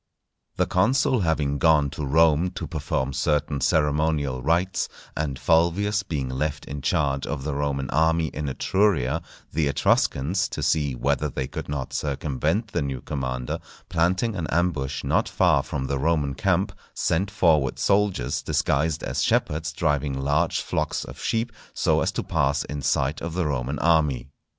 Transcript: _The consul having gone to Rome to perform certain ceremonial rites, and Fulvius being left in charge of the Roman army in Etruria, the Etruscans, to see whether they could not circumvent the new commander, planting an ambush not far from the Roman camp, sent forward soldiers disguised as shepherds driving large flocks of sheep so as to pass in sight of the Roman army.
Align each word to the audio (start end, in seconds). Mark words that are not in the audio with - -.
_The 0.57 0.65
consul 0.65 1.19
having 1.19 1.59
gone 1.59 1.91
to 1.91 2.03
Rome 2.03 2.49
to 2.55 2.65
perform 2.65 3.13
certain 3.13 3.61
ceremonial 3.61 4.41
rites, 4.41 4.89
and 5.15 5.37
Fulvius 5.37 6.01
being 6.01 6.27
left 6.27 6.65
in 6.65 6.81
charge 6.81 7.27
of 7.27 7.43
the 7.43 7.53
Roman 7.53 7.87
army 7.91 8.29
in 8.29 8.49
Etruria, 8.49 9.21
the 9.53 9.67
Etruscans, 9.67 10.49
to 10.49 10.63
see 10.63 10.95
whether 10.95 11.29
they 11.29 11.47
could 11.47 11.69
not 11.69 11.93
circumvent 11.93 12.69
the 12.71 12.81
new 12.81 13.01
commander, 13.01 13.59
planting 13.89 14.35
an 14.35 14.47
ambush 14.47 15.03
not 15.03 15.29
far 15.29 15.61
from 15.61 15.85
the 15.85 15.99
Roman 15.99 16.33
camp, 16.33 16.71
sent 16.95 17.29
forward 17.29 17.77
soldiers 17.77 18.41
disguised 18.41 19.03
as 19.03 19.21
shepherds 19.21 19.71
driving 19.71 20.19
large 20.19 20.61
flocks 20.61 21.03
of 21.03 21.21
sheep 21.21 21.51
so 21.75 22.01
as 22.01 22.11
to 22.13 22.23
pass 22.23 22.63
in 22.65 22.81
sight 22.81 23.21
of 23.21 23.35
the 23.35 23.45
Roman 23.45 23.77
army. 23.77 24.29